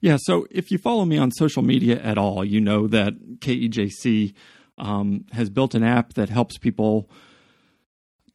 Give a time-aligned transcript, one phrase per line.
[0.00, 4.32] Yeah, so if you follow me on social media at all, you know that KEJC
[4.78, 7.10] um, has built an app that helps people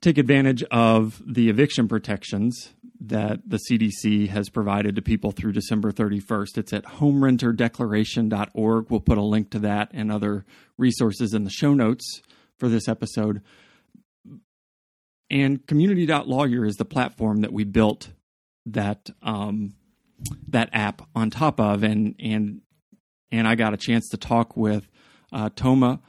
[0.02, 5.92] take advantage of the eviction protections that the CDC has provided to people through December
[5.92, 6.58] 31st.
[6.58, 8.90] It's at homerenterdeclaration.org.
[8.90, 10.46] We'll put a link to that and other
[10.78, 12.22] resources in the show notes
[12.58, 13.42] for this episode.
[15.30, 18.10] And community.lawyer is the platform that we built
[18.66, 19.74] that um,
[20.48, 22.62] that app on top of and and
[23.32, 24.88] and I got a chance to talk with
[25.32, 26.00] uh, Toma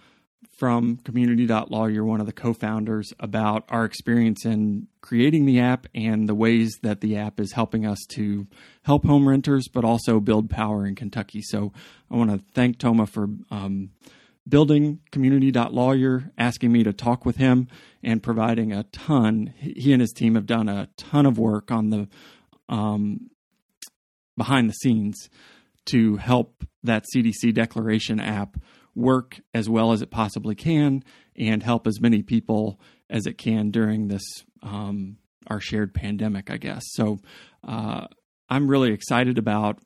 [0.59, 1.87] from Community.law.
[1.87, 6.79] You're one of the co-founders about our experience in creating the app and the ways
[6.83, 8.47] that the app is helping us to
[8.83, 11.41] help home renters, but also build power in Kentucky.
[11.43, 11.73] So
[12.11, 13.91] I want to thank Toma for um,
[14.49, 17.69] building Community.lawyer, asking me to talk with him,
[18.03, 19.55] and providing a ton.
[19.59, 22.09] He and his team have done a ton of work on the
[22.69, 23.31] um,
[24.37, 25.29] behind the scenes
[25.87, 28.57] to help that CDC declaration app
[28.95, 31.03] work as well as it possibly can
[31.37, 32.79] and help as many people
[33.11, 34.23] as it can during this
[34.63, 36.83] um, our shared pandemic, I guess.
[36.93, 37.19] So
[37.67, 38.07] uh,
[38.49, 39.79] I'm really excited about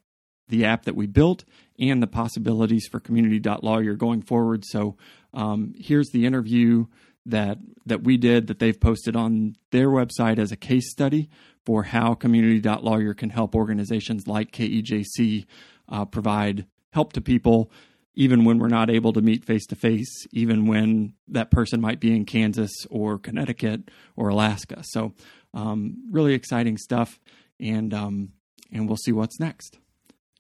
[0.49, 1.45] the app that we built
[1.79, 4.65] and the possibilities for community.lawyer going forward.
[4.65, 4.97] So
[5.35, 6.87] um, here's the interview
[7.27, 11.29] that that we did that they've posted on their website as a case study
[11.69, 15.45] for how community.lawyer can help organizations like KEJC
[15.91, 17.71] uh, provide help to people
[18.15, 22.01] even when we're not able to meet face to face, even when that person might
[22.01, 23.83] be in Kansas or Connecticut
[24.17, 24.83] or Alaska.
[24.83, 25.13] So,
[25.53, 27.21] um, really exciting stuff,
[27.61, 28.31] and um,
[28.73, 29.79] and we'll see what's next.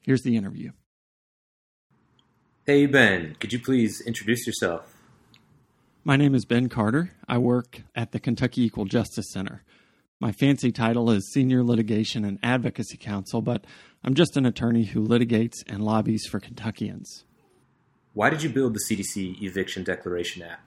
[0.01, 0.73] Here's the interview.
[2.65, 4.95] Hey Ben, could you please introduce yourself?
[6.05, 7.11] My name is Ben Carter.
[7.29, 9.63] I work at the Kentucky Equal Justice Center.
[10.21, 13.65] My fancy title is Senior Litigation and Advocacy Counsel, but
[14.03, 17.25] I'm just an attorney who litigates and lobbies for Kentuckians.
[18.15, 20.59] Why did you build the CDC Eviction Declaration app?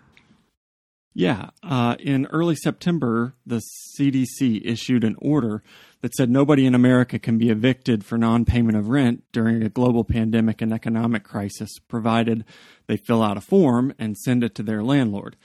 [1.13, 3.61] Yeah, uh, in early September, the
[3.99, 5.61] CDC issued an order
[5.99, 9.69] that said nobody in America can be evicted for non payment of rent during a
[9.69, 12.45] global pandemic and economic crisis, provided
[12.87, 15.35] they fill out a form and send it to their landlord.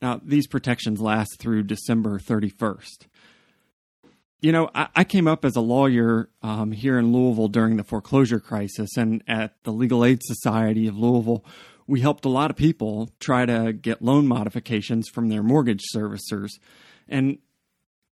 [0.00, 3.06] Now, these protections last through December 31st
[4.40, 7.84] you know, I, I, came up as a lawyer um, here in Louisville during the
[7.84, 11.44] foreclosure crisis, and at the Legal Aid Society of Louisville,
[11.86, 16.50] we helped a lot of people try to get loan modifications from their mortgage servicers.
[17.08, 17.38] And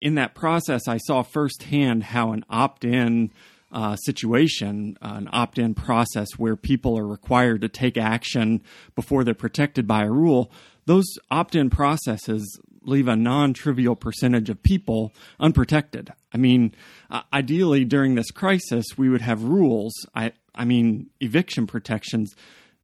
[0.01, 3.31] in that process, I saw firsthand how an opt in
[3.71, 8.61] uh, situation, uh, an opt in process where people are required to take action
[8.95, 10.51] before they're protected by a rule,
[10.85, 16.11] those opt in processes leave a non-trivial percentage of people unprotected.
[16.33, 16.73] I mean,
[17.09, 19.93] uh, ideally during this crisis, we would have rules.
[20.15, 22.33] I, I mean, eviction protections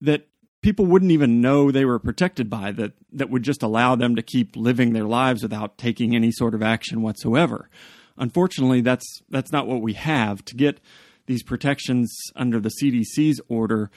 [0.01, 0.27] that
[0.61, 4.21] people wouldn't even know they were protected by that that would just allow them to
[4.21, 7.69] keep living their lives without taking any sort of action whatsoever.
[8.17, 10.43] Unfortunately, that's that's not what we have.
[10.45, 10.79] To get
[11.27, 13.91] these protections under the CDC's order,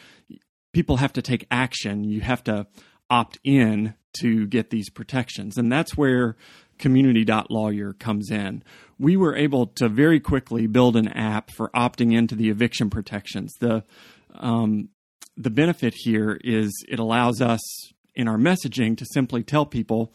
[0.73, 2.05] people have to take action.
[2.05, 2.67] You have to
[3.11, 5.57] opt in to get these protections.
[5.57, 6.37] And that's where
[6.79, 8.63] community.lawyer comes in.
[8.99, 13.53] We were able to very quickly build an app for opting into the eviction protections.
[13.61, 13.85] The
[14.35, 14.91] um,
[15.37, 17.61] the benefit here is it allows us
[18.15, 20.13] in our messaging to simply tell people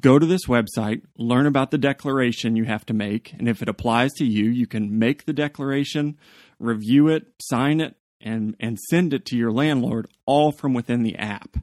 [0.00, 3.68] go to this website, learn about the declaration you have to make, and if it
[3.68, 6.18] applies to you, you can make the declaration,
[6.58, 11.16] review it, sign it, and and send it to your landlord all from within the
[11.16, 11.56] app.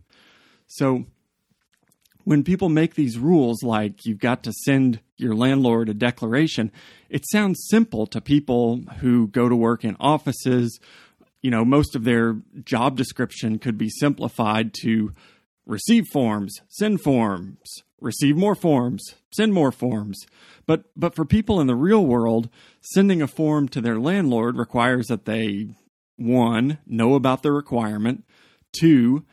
[0.73, 1.05] So
[2.23, 6.71] when people make these rules like you've got to send your landlord a declaration,
[7.09, 10.79] it sounds simple to people who go to work in offices.
[11.43, 15.11] You know, most of their job description could be simplified to
[15.67, 17.59] receive forms, send forms,
[18.01, 20.25] receive more forms, send more forms.
[20.65, 22.49] But but for people in the real world,
[22.81, 25.67] sending a form to their landlord requires that they
[26.15, 28.23] one, know about the requirement,
[28.71, 29.23] two,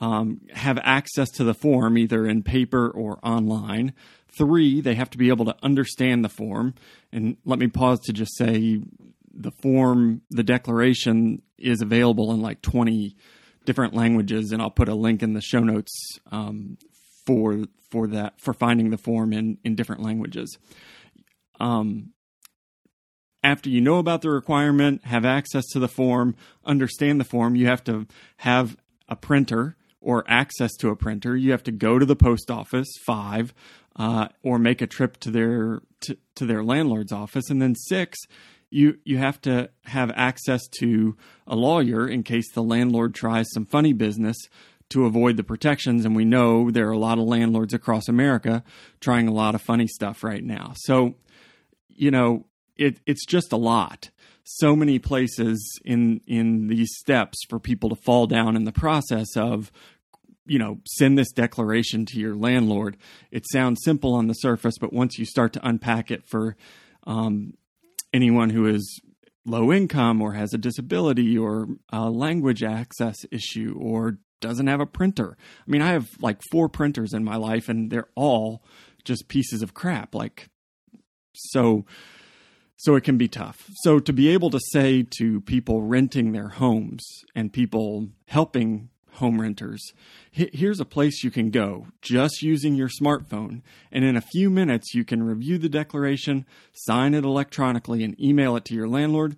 [0.00, 3.92] um, have access to the form either in paper or online.
[4.28, 6.74] Three, they have to be able to understand the form.
[7.12, 8.80] And let me pause to just say
[9.32, 13.16] the form, the declaration is available in like 20
[13.66, 16.78] different languages, and I'll put a link in the show notes um,
[17.26, 20.58] for for that for finding the form in in different languages.
[21.58, 22.12] Um,
[23.42, 27.66] after you know about the requirement, have access to the form, understand the form, you
[27.66, 28.06] have to
[28.38, 28.76] have
[29.08, 32.88] a printer or access to a printer, you have to go to the post office,
[33.04, 33.52] five,
[33.96, 38.18] uh, or make a trip to their to, to their landlord's office, and then six,
[38.70, 41.16] you you have to have access to
[41.46, 44.36] a lawyer in case the landlord tries some funny business
[44.90, 46.04] to avoid the protections.
[46.04, 48.62] And we know there are a lot of landlords across America
[49.00, 50.72] trying a lot of funny stuff right now.
[50.76, 51.14] So,
[51.88, 52.46] you know,
[52.76, 54.10] it, it's just a lot.
[54.44, 59.36] So many places in in these steps for people to fall down in the process
[59.36, 59.70] of
[60.46, 62.96] you know, send this declaration to your landlord.
[63.30, 66.56] It sounds simple on the surface, but once you start to unpack it for
[67.06, 67.54] um,
[68.12, 69.00] anyone who is
[69.46, 74.86] low income or has a disability or a language access issue or doesn't have a
[74.86, 75.36] printer.
[75.38, 78.64] I mean, I have like four printers in my life and they're all
[79.04, 80.14] just pieces of crap.
[80.14, 80.48] Like,
[81.34, 81.84] so,
[82.80, 83.68] so it can be tough.
[83.82, 89.38] So to be able to say to people renting their homes and people helping home
[89.38, 89.92] renters,
[90.30, 93.60] here's a place you can go just using your smartphone.
[93.92, 98.56] And in a few minutes, you can review the declaration, sign it electronically, and email
[98.56, 99.36] it to your landlord.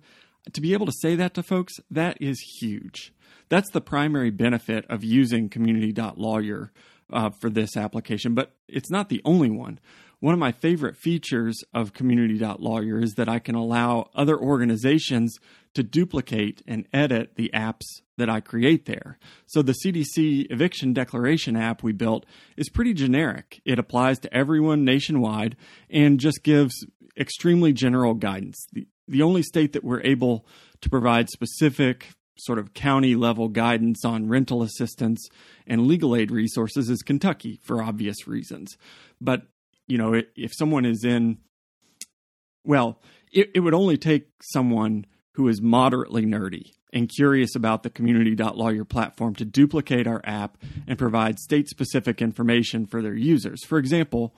[0.53, 3.13] To be able to say that to folks, that is huge.
[3.49, 6.71] That's the primary benefit of using community.lawyer
[7.11, 9.79] uh, for this application, but it's not the only one.
[10.23, 15.37] One of my favorite features of community.lawyer is that I can allow other organizations
[15.73, 17.83] to duplicate and edit the apps
[18.15, 19.19] that I create there.
[19.47, 22.25] So the CDC eviction declaration app we built
[22.55, 23.61] is pretty generic.
[23.65, 25.57] It applies to everyone nationwide
[25.89, 26.85] and just gives
[27.19, 28.65] extremely general guidance.
[28.71, 30.45] The, the only state that we're able
[30.79, 35.27] to provide specific sort of county level guidance on rental assistance
[35.67, 38.77] and legal aid resources is Kentucky for obvious reasons.
[39.19, 39.47] But,
[39.87, 41.37] you know, if someone is in,
[42.63, 43.01] well,
[43.31, 48.85] it, it would only take someone who is moderately nerdy and curious about the community.lawyer
[48.85, 50.57] platform to duplicate our app
[50.87, 53.65] and provide state specific information for their users.
[53.65, 54.35] For example,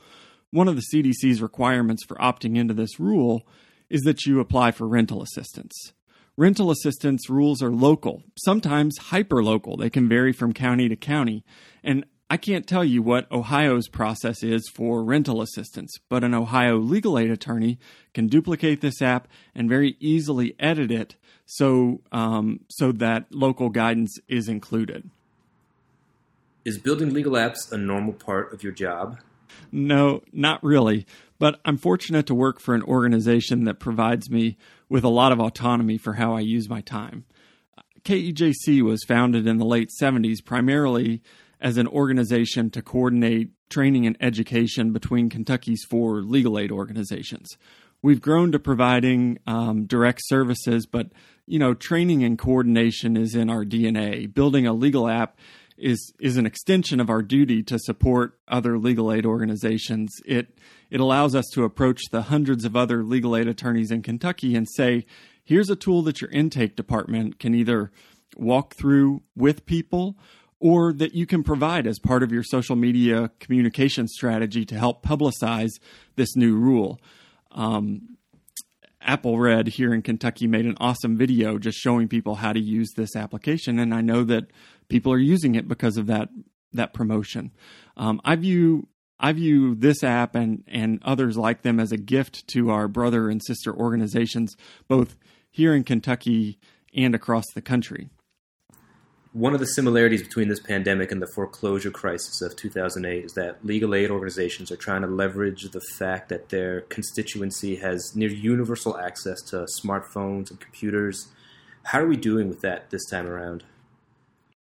[0.51, 3.45] one of the CDC's requirements for opting into this rule
[3.89, 5.93] is that you apply for rental assistance
[6.37, 9.77] rental assistance rules are local, sometimes hyper local.
[9.77, 11.43] They can vary from county to county.
[11.83, 16.77] And I can't tell you what Ohio's process is for rental assistance, but an Ohio
[16.77, 17.77] legal aid attorney
[18.15, 24.17] can duplicate this app and very easily edit it so um, so that local guidance
[24.27, 25.09] is included.
[26.63, 29.19] Is building legal apps a normal part of your job?
[29.71, 31.05] No, not really.
[31.37, 34.57] But I'm fortunate to work for an organization that provides me
[34.89, 37.25] with a lot of autonomy for how I use my time.
[38.03, 41.21] KEJC was founded in the late 70s primarily
[41.59, 47.57] as an organization to coordinate training and education between Kentucky's four legal aid organizations.
[48.01, 51.07] We've grown to providing um, direct services, but
[51.47, 54.31] you know, training and coordination is in our DNA.
[54.31, 55.37] Building a legal app
[55.77, 60.11] is is an extension of our duty to support other legal aid organizations.
[60.25, 60.57] It
[60.89, 64.67] it allows us to approach the hundreds of other legal aid attorneys in Kentucky and
[64.69, 65.05] say,
[65.43, 67.91] here's a tool that your intake department can either
[68.37, 70.17] walk through with people
[70.59, 75.03] or that you can provide as part of your social media communication strategy to help
[75.03, 75.71] publicize
[76.15, 76.99] this new rule.
[77.51, 78.17] Um,
[79.05, 83.15] AppalReD here in Kentucky made an awesome video just showing people how to use this
[83.15, 84.45] application, and I know that
[84.89, 86.29] people are using it because of that
[86.73, 87.51] that promotion.
[87.95, 88.87] Um, I view
[89.19, 93.29] I view this app and and others like them as a gift to our brother
[93.29, 94.55] and sister organizations,
[94.87, 95.17] both
[95.51, 96.57] here in Kentucky
[96.93, 98.09] and across the country.
[99.35, 103.65] One of the similarities between this pandemic and the foreclosure crisis of 2008 is that
[103.65, 108.97] legal aid organizations are trying to leverage the fact that their constituency has near universal
[108.97, 111.27] access to smartphones and computers.
[111.83, 113.65] How are we doing with that this time around?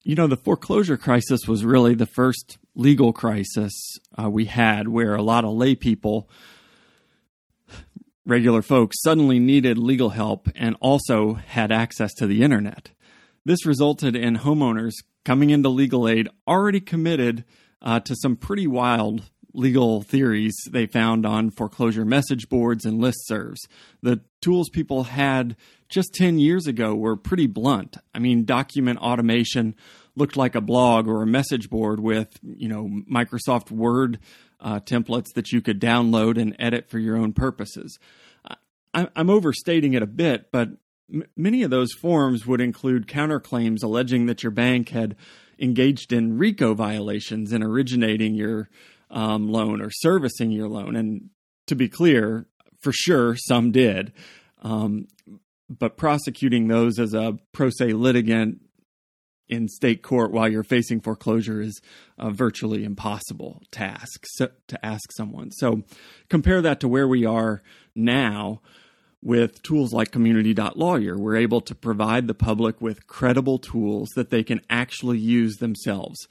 [0.02, 3.72] You know, the foreclosure crisis was really the first legal crisis
[4.22, 6.28] uh, we had where a lot of lay people,
[8.26, 12.90] regular folks, suddenly needed legal help and also had access to the internet.
[13.44, 14.92] This resulted in homeowners
[15.24, 17.44] coming into legal aid already committed
[17.82, 23.58] uh, to some pretty wild legal theories they found on foreclosure message boards and listservs.
[24.02, 25.56] The tools people had
[25.88, 27.96] just 10 years ago were pretty blunt.
[28.14, 29.74] I mean, document automation
[30.14, 34.18] looked like a blog or a message board with, you know, Microsoft Word
[34.60, 37.98] uh, templates that you could download and edit for your own purposes.
[38.92, 40.70] I, am overstating it a bit, but
[41.36, 45.16] many of those forms would include counterclaims alleging that your bank had
[45.58, 48.68] engaged in RICO violations in originating your
[49.10, 50.96] um, loan or servicing your loan.
[50.96, 51.30] And
[51.66, 52.46] to be clear,
[52.80, 54.12] for sure, some did.
[54.62, 55.08] Um,
[55.68, 58.60] but prosecuting those as a pro se litigant
[59.48, 61.80] in state court while you're facing foreclosure is
[62.18, 65.50] a virtually impossible task to ask someone.
[65.50, 65.82] So
[66.28, 67.62] compare that to where we are
[67.94, 68.62] now,
[69.22, 74.42] with tools like community.lawyer, we're able to provide the public with credible tools that they
[74.42, 76.26] can actually use themselves.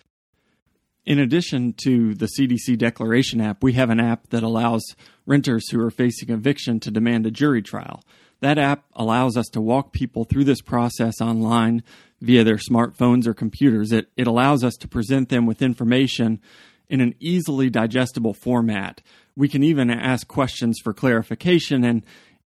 [1.05, 4.83] In addition to the CDC Declaration app, we have an app that allows
[5.25, 8.03] renters who are facing eviction to demand a jury trial.
[8.41, 11.83] That app allows us to walk people through this process online
[12.21, 13.91] via their smartphones or computers.
[13.91, 16.41] It, it allows us to present them with information
[16.89, 19.01] in an easily digestible format.
[19.35, 22.03] We can even ask questions for clarification, and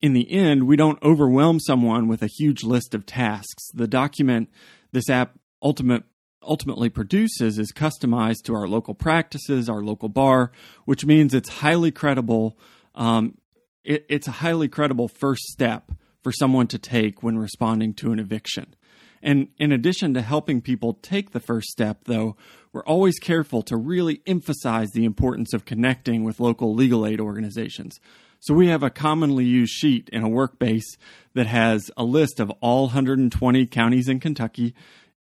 [0.02, 3.70] in the end, we don't overwhelm someone with a huge list of tasks.
[3.74, 4.50] The document
[4.92, 6.04] this app ultimate,
[6.42, 10.52] ultimately produces is customized to our local practices, our local bar,
[10.86, 12.58] which means it's highly credible.
[12.94, 13.38] Um,
[13.84, 15.92] it, it's a highly credible first step
[16.24, 18.76] for someone to take when responding to an eviction.
[19.22, 22.36] And in addition to helping people take the first step, though,
[22.72, 28.00] we're always careful to really emphasize the importance of connecting with local legal aid organizations.
[28.46, 30.98] So we have a commonly used sheet in a workbase
[31.34, 34.76] that has a list of all 120 counties in Kentucky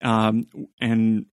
[0.03, 0.49] um,
[0.81, 1.27] and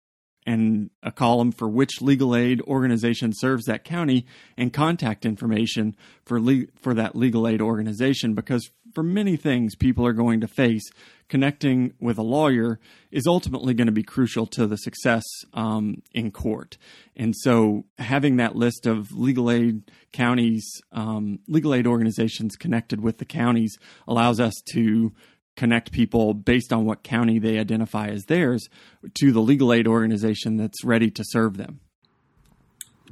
[0.44, 4.26] and a column for which legal aid organization serves that county
[4.56, 10.06] and contact information for le- for that legal aid organization because for many things people
[10.06, 10.82] are going to face
[11.28, 12.78] connecting with a lawyer
[13.10, 15.24] is ultimately going to be crucial to the success
[15.54, 16.78] um, in court
[17.16, 23.18] and so having that list of legal aid counties um, legal aid organizations connected with
[23.18, 23.76] the counties
[24.06, 25.12] allows us to
[25.56, 28.68] connect people based on what county they identify as theirs
[29.14, 31.80] to the legal aid organization that's ready to serve them.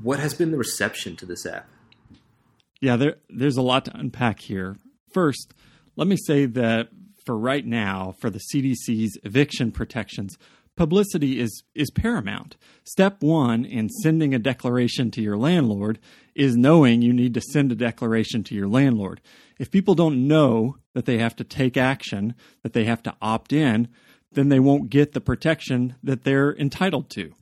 [0.02, 1.66] What has been the reception to this app?
[2.80, 4.76] Yeah, there, there's a lot to unpack here.
[5.14, 5.54] First,
[5.96, 6.88] let me say that
[7.24, 10.36] for right now, for the CDC's eviction protections,
[10.76, 12.56] publicity is, is paramount.
[12.82, 16.00] Step one in sending a declaration to your landlord
[16.34, 19.20] is knowing you need to send a declaration to your landlord.
[19.58, 23.52] If people don't know that they have to take action, that they have to opt
[23.52, 23.88] in,
[24.32, 27.32] then they won't get the protection that they're entitled to.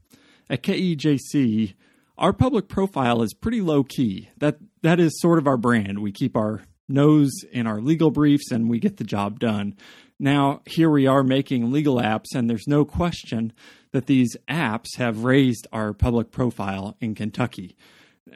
[0.50, 1.72] At KEJC,
[2.18, 4.28] our public profile is pretty low key.
[4.36, 6.00] That that is sort of our brand.
[6.00, 9.76] We keep our nose in our legal briefs and we get the job done.
[10.18, 13.52] Now, here we are making legal apps, and there's no question
[13.90, 17.76] that these apps have raised our public profile in Kentucky.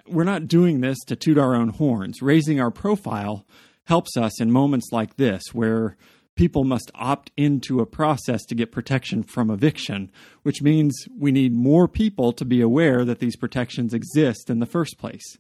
[0.07, 2.21] We're not doing this to toot our own horns.
[2.21, 3.47] Raising our profile
[3.85, 5.97] helps us in moments like this where
[6.35, 10.11] people must opt into a process to get protection from eviction,
[10.43, 14.67] which means we need more people to be aware that these protections exist in the
[14.67, 15.39] first place.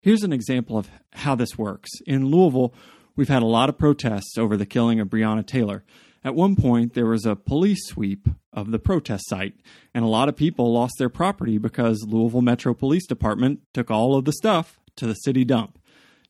[0.00, 1.90] Here's an example of how this works.
[2.06, 2.74] In Louisville,
[3.16, 5.84] we've had a lot of protests over the killing of Breonna Taylor.
[6.24, 9.54] At one point, there was a police sweep of the protest site,
[9.94, 14.16] and a lot of people lost their property because Louisville Metro Police Department took all
[14.16, 15.78] of the stuff to the city dump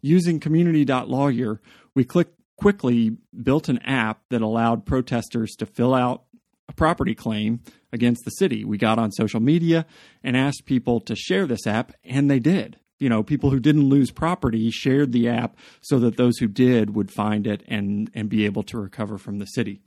[0.01, 1.61] using community.lawyer,
[1.95, 6.25] we click, quickly built an app that allowed protesters to fill out
[6.69, 7.61] a property claim
[7.93, 8.65] against the city.
[8.65, 9.87] We got on social media
[10.23, 12.79] and asked people to share this app, and they did.
[12.99, 16.95] You know, people who didn't lose property shared the app so that those who did
[16.95, 19.81] would find it and, and be able to recover from the city.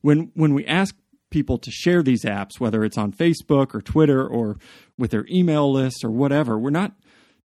[0.00, 0.94] When when we ask
[1.30, 4.56] people to share these apps, whether it's on Facebook or Twitter or
[4.96, 6.92] with their email lists or whatever, we're not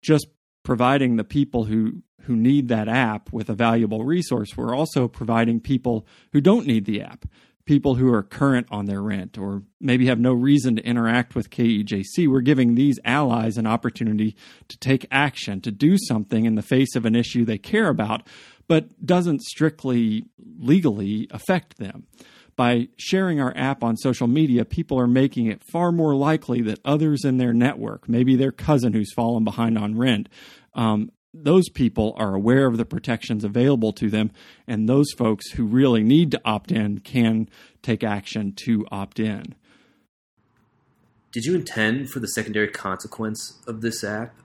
[0.01, 0.27] just
[0.63, 4.55] providing the people who who need that app with a valuable resource.
[4.55, 7.25] We're also providing people who don't need the app,
[7.65, 11.49] people who are current on their rent or maybe have no reason to interact with
[11.49, 12.27] KEJC.
[12.27, 14.35] We're giving these allies an opportunity
[14.67, 18.27] to take action, to do something in the face of an issue they care about,
[18.67, 20.25] but doesn't strictly
[20.59, 22.07] legally affect them
[22.55, 26.79] by sharing our app on social media, people are making it far more likely that
[26.85, 30.29] others in their network, maybe their cousin who's fallen behind on rent,
[30.75, 34.31] um, those people are aware of the protections available to them,
[34.67, 37.49] and those folks who really need to opt in can
[37.81, 39.55] take action to opt in.
[41.31, 44.35] Did you intend for the secondary consequence of this app?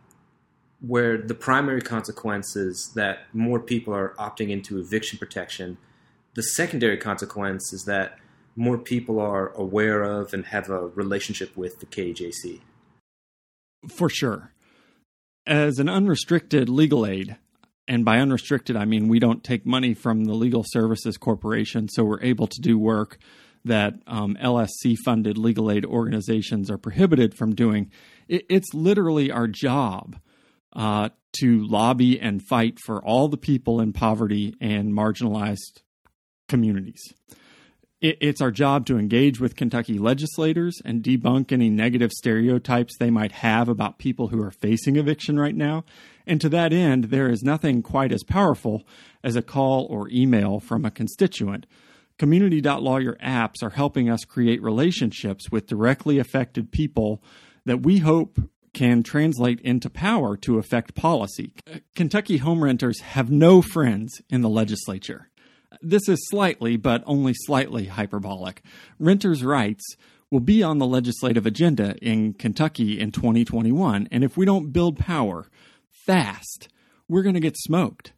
[0.81, 5.79] Where the primary consequence is that more people are opting into eviction protection
[6.37, 8.19] the secondary consequence is that
[8.55, 12.61] more people are aware of and have a relationship with the KJC.
[13.89, 14.53] For sure.
[15.47, 17.37] As an unrestricted legal aid,
[17.87, 22.03] and by unrestricted, I mean we don't take money from the Legal Services Corporation, so
[22.03, 23.19] we're able to do work
[23.65, 27.91] that um, LSC funded legal aid organizations are prohibited from doing.
[28.29, 30.19] It, it's literally our job
[30.73, 31.11] uh,
[31.41, 35.83] to lobby and fight for all the people in poverty and marginalized
[36.49, 37.03] communities.
[38.07, 43.11] It, it's our job to engage with Kentucky legislators and debunk any negative stereotypes they
[43.11, 45.85] might have about people who are facing eviction right now.
[46.25, 48.87] And to that end, there is nothing quite as powerful
[49.25, 51.67] as a call or email from a constituent.
[52.17, 57.21] Community.lawyer apps are helping us create relationships with directly affected people
[57.65, 58.39] that we hope
[58.73, 61.55] can translate into power to affect policy.
[61.97, 65.29] Kentucky home renters have no friends in the legislature.
[65.83, 68.63] This is slightly, but only slightly hyperbolic.
[68.99, 69.85] Renters' rights
[70.31, 74.99] will be on the legislative agenda in Kentucky in 2021, and if we don't build
[74.99, 75.47] power
[75.89, 76.69] fast,
[77.09, 78.13] we're going to get smoked.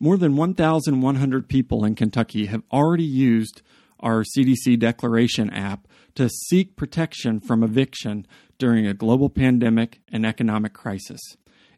[0.00, 3.62] More than 1,100 people in Kentucky have already used
[4.00, 8.26] our CDC Declaration app to seek protection from eviction
[8.58, 11.20] during a global pandemic and economic crisis.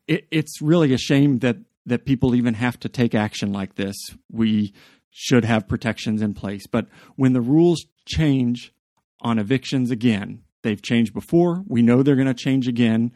[0.08, 3.96] It, it's really a shame that, that people even have to take action like this.
[4.30, 4.72] We
[5.16, 6.66] should have protections in place.
[6.66, 8.74] But when the rules change
[9.20, 13.12] on evictions again, they've changed before, we know they're going to change again.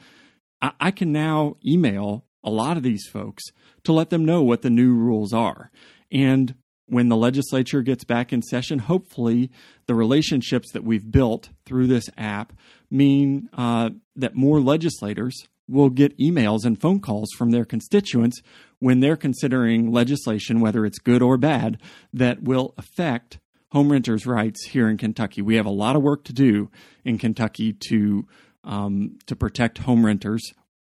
[0.62, 3.42] I, I can now email a lot of these folks
[3.82, 5.72] to let them know what the new rules are.
[6.12, 6.54] And
[6.86, 9.50] when the legislature gets back in session, hopefully
[9.86, 12.52] the relationships that we've built through this app
[12.92, 18.40] mean uh, that more legislators will get emails and phone calls from their constituents
[18.78, 21.78] when they're considering legislation, whether it's good or bad,
[22.12, 23.38] that will affect
[23.72, 25.42] home renters' rights here in Kentucky.
[25.42, 26.70] We have a lot of work to do
[27.04, 28.26] in Kentucky to
[28.64, 30.42] um, to protect home renters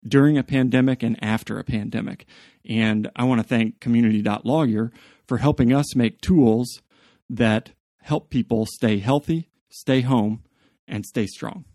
[0.07, 2.25] during a pandemic and after a pandemic.
[2.67, 4.91] And I want to thank Community.lawyer
[5.27, 6.81] for helping us make tools
[7.29, 7.71] that
[8.01, 10.43] help people stay healthy, stay home,
[10.87, 11.65] and stay strong.